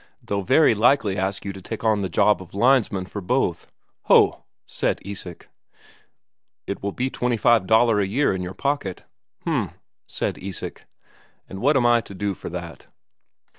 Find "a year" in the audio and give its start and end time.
7.99-8.33